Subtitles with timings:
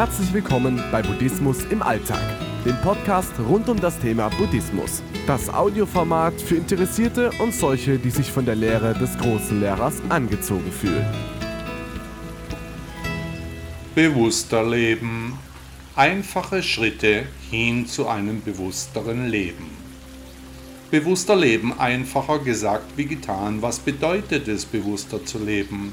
[0.00, 2.22] Herzlich willkommen bei Buddhismus im Alltag,
[2.64, 5.02] dem Podcast rund um das Thema Buddhismus.
[5.26, 10.72] Das Audioformat für Interessierte und solche, die sich von der Lehre des großen Lehrers angezogen
[10.72, 11.04] fühlen.
[13.94, 15.38] Bewusster Leben.
[15.94, 19.68] Einfache Schritte hin zu einem bewussteren Leben.
[20.90, 23.60] Bewusster Leben, einfacher gesagt wie getan.
[23.60, 25.92] Was bedeutet es, bewusster zu leben?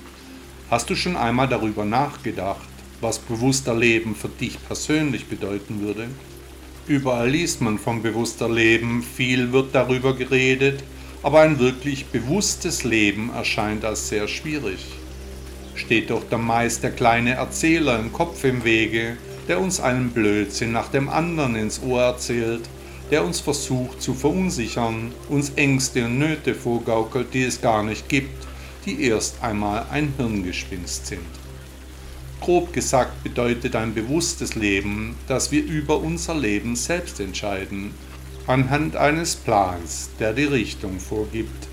[0.69, 2.69] Hast du schon einmal darüber nachgedacht,
[3.01, 6.07] was bewusster Leben für dich persönlich bedeuten würde?
[6.87, 10.83] Überall liest man vom bewusster Leben, viel wird darüber geredet,
[11.21, 14.85] aber ein wirklich bewusstes Leben erscheint als sehr schwierig.
[15.75, 19.17] Steht doch der meist der kleine Erzähler im Kopf im Wege,
[19.47, 22.69] der uns einen Blödsinn nach dem anderen ins Ohr erzählt,
[23.11, 28.47] der uns versucht zu verunsichern, uns Ängste und Nöte vorgaukelt, die es gar nicht gibt,
[28.85, 31.46] die erst einmal ein Hirngespinst sind.
[32.47, 37.93] Grob gesagt bedeutet ein bewusstes Leben, dass wir über unser Leben selbst entscheiden,
[38.47, 41.67] anhand eines Plans, der die Richtung vorgibt.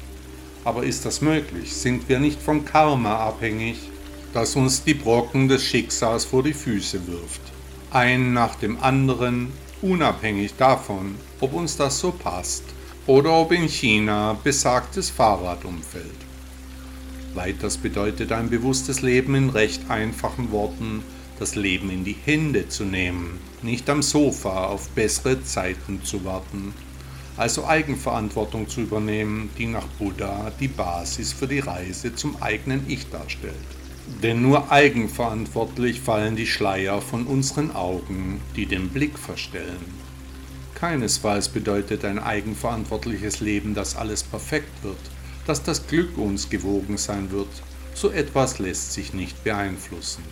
[0.65, 1.73] Aber ist das möglich?
[1.77, 3.89] Sind wir nicht vom Karma abhängig,
[4.33, 7.43] das uns die Brocken des Schicksals vor die Füße wirft?
[7.93, 12.65] Ein nach dem anderen, unabhängig davon, ob uns das so passt
[13.07, 16.24] oder ob in China besagtes Fahrrad umfällt.
[17.35, 21.03] Weiters bedeutet ein bewusstes Leben in recht einfachen Worten,
[21.39, 26.73] das Leben in die Hände zu nehmen, nicht am Sofa auf bessere Zeiten zu warten,
[27.37, 33.11] also Eigenverantwortung zu übernehmen, die nach Buddha die Basis für die Reise zum eigenen Ich
[33.11, 33.55] darstellt.
[34.23, 40.05] Denn nur eigenverantwortlich fallen die Schleier von unseren Augen, die den Blick verstellen.
[40.75, 44.99] Keinesfalls bedeutet ein eigenverantwortliches Leben, dass alles perfekt wird
[45.47, 47.49] dass das Glück uns gewogen sein wird,
[47.95, 50.25] so etwas lässt sich nicht beeinflussen.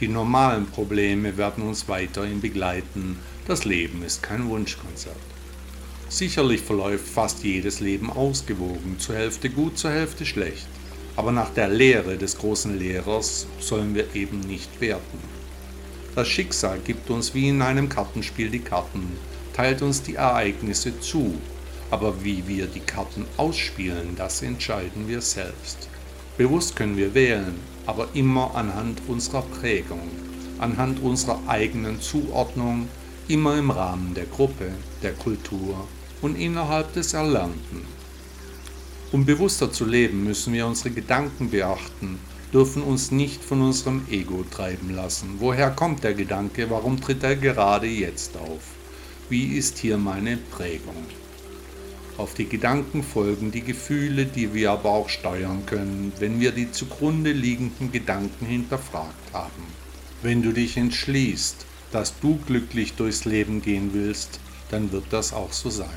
[0.00, 5.16] Die normalen Probleme werden uns weiterhin begleiten, das Leben ist kein Wunschkonzert.
[6.08, 10.66] Sicherlich verläuft fast jedes Leben ausgewogen, zur Hälfte gut, zur Hälfte schlecht.
[11.16, 15.18] Aber nach der Lehre des großen Lehrers sollen wir eben nicht werten.
[16.14, 19.16] Das Schicksal gibt uns wie in einem Kartenspiel die Karten,
[19.52, 21.34] teilt uns die Ereignisse zu
[21.90, 25.88] aber wie wir die Karten ausspielen, das entscheiden wir selbst.
[26.36, 30.08] Bewusst können wir wählen, aber immer anhand unserer Prägung,
[30.58, 32.88] anhand unserer eigenen Zuordnung,
[33.28, 35.86] immer im Rahmen der Gruppe, der Kultur
[36.22, 37.82] und innerhalb des Erlernten.
[39.12, 42.18] Um bewusster zu leben, müssen wir unsere Gedanken beachten,
[42.52, 45.36] dürfen uns nicht von unserem Ego treiben lassen.
[45.38, 46.70] Woher kommt der Gedanke?
[46.70, 48.62] Warum tritt er gerade jetzt auf?
[49.28, 51.06] Wie ist hier meine Prägung?
[52.20, 56.70] Auf die Gedanken folgen die Gefühle, die wir aber auch steuern können, wenn wir die
[56.70, 59.62] zugrunde liegenden Gedanken hinterfragt haben.
[60.20, 64.38] Wenn du dich entschließt, dass du glücklich durchs Leben gehen willst,
[64.70, 65.88] dann wird das auch so sein.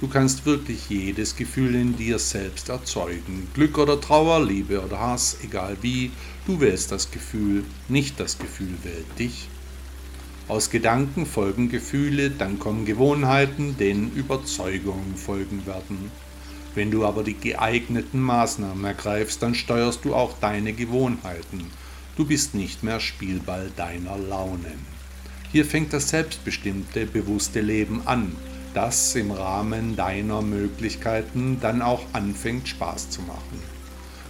[0.00, 3.46] Du kannst wirklich jedes Gefühl in dir selbst erzeugen.
[3.52, 6.12] Glück oder Trauer, Liebe oder Hass, egal wie,
[6.46, 9.48] du wählst das Gefühl, nicht das Gefühl wählt dich.
[10.52, 16.10] Aus Gedanken folgen Gefühle, dann kommen Gewohnheiten, denen Überzeugungen folgen werden.
[16.74, 21.70] Wenn du aber die geeigneten Maßnahmen ergreifst, dann steuerst du auch deine Gewohnheiten.
[22.18, 24.84] Du bist nicht mehr Spielball deiner Launen.
[25.52, 28.36] Hier fängt das selbstbestimmte, bewusste Leben an,
[28.74, 33.58] das im Rahmen deiner Möglichkeiten dann auch anfängt Spaß zu machen.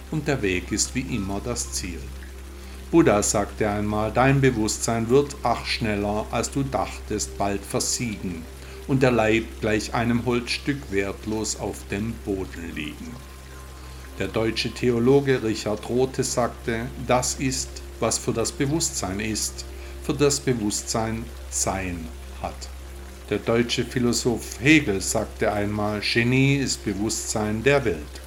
[0.09, 1.99] Und der Weg ist wie immer das Ziel.
[2.93, 8.43] Buddha sagte einmal, dein Bewusstsein wird, ach schneller als du dachtest, bald versiegen
[8.87, 13.15] und der Leib gleich einem Holzstück wertlos auf dem Boden liegen.
[14.19, 19.65] Der deutsche Theologe Richard Rothe sagte, das ist, was für das Bewusstsein ist,
[20.03, 22.07] für das Bewusstsein Sein
[22.43, 22.69] hat.
[23.31, 28.22] Der deutsche Philosoph Hegel sagte einmal, Genie ist Bewusstsein der Welt.